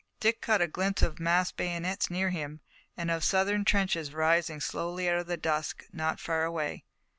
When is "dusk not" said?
5.37-6.19